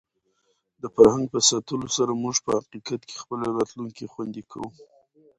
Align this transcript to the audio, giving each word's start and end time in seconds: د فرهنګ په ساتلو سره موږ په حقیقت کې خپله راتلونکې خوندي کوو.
د 0.81 0.83
فرهنګ 0.95 1.25
په 1.33 1.39
ساتلو 1.49 1.87
سره 1.97 2.11
موږ 2.23 2.35
په 2.45 2.51
حقیقت 2.59 3.01
کې 3.07 3.15
خپله 3.23 3.45
راتلونکې 3.57 4.11
خوندي 4.13 4.43
کوو. 4.51 4.69